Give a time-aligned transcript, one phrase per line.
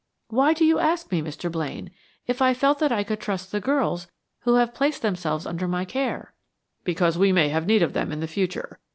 [0.29, 1.51] Why did you ask me, Mr.
[1.51, 1.91] Blaine,
[2.25, 4.07] if I felt that I could trust the girls
[4.39, 6.33] who have placed themselves under my care?"
[6.83, 8.79] "Because we may have need of them in the future.